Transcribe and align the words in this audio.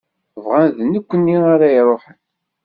Bɣan 0.43 0.69
d 0.77 0.79
nekni 0.91 1.37
ara 1.53 1.67
iruḥen. 1.79 2.19